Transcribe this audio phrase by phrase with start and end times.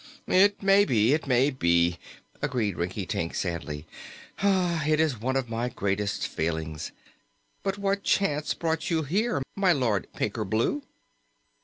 [0.25, 1.99] "It may be it may be,"
[2.41, 3.85] agreed Rinkitink, sadly.
[4.41, 6.91] "It is one of my greatest failings.
[7.61, 10.81] But what chance brought you here, my Lord Pinkerbloo?"